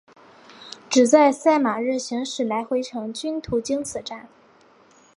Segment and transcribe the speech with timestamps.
[0.89, 4.27] 只在赛马日行驶来回程均途经此站。